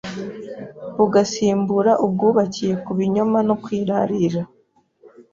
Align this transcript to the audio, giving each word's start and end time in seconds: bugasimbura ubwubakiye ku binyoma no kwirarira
bugasimbura 0.97 1.91
ubwubakiye 2.05 2.73
ku 2.83 2.91
binyoma 2.97 3.39
no 3.47 3.55
kwirarira 3.63 4.41